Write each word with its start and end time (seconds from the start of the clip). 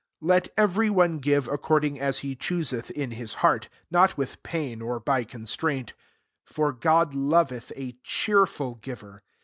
7 0.19 0.27
Let 0.29 0.55
evwy 0.55 0.89
one 0.89 1.21
give^ 1.21 1.47
according 1.47 1.99
as 1.99 2.17
he 2.25 2.35
chooseth 2.35 2.89
in 2.89 3.11
his 3.11 3.35
heart; 3.45 3.69
not 3.91 4.17
with 4.17 4.41
pain, 4.41 4.81
or 4.81 4.99
by 4.99 5.23
constraint: 5.23 5.93
for 6.43 6.71
God 6.73 7.13
loveth 7.13 7.71
a 7.75 7.91
cheerful 8.01 8.77
g^ver. 8.77 9.19